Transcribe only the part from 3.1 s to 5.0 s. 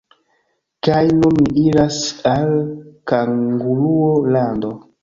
Kanguruo-lando.